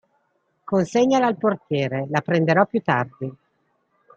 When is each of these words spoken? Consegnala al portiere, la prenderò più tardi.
Consegnala 0.71 1.27
al 1.27 1.37
portiere, 1.37 2.07
la 2.09 2.21
prenderò 2.21 2.65
più 2.65 2.81
tardi. 2.81 3.31